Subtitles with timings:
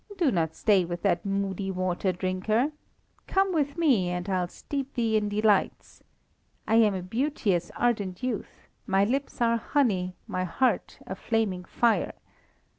[0.17, 2.71] do not stay with that moody water drinker!
[3.27, 6.01] Come with me, and I'll steep thee in delights.
[6.67, 12.13] I am a beauteous, ardent youth; my lips are honey, my heart a flaming fire.